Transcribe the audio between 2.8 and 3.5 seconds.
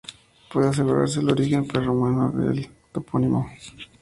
topónimo.